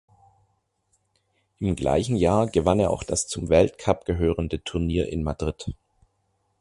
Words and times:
Im 1.59 1.75
gleichen 1.75 2.15
Jahr 2.15 2.47
gewann 2.47 2.79
er 2.79 2.89
auch 2.89 3.03
das 3.03 3.27
zum 3.27 3.49
Weltcup 3.49 4.03
gehörende 4.05 4.63
Turnier 4.63 5.07
in 5.07 5.21
Madrid. 5.21 5.75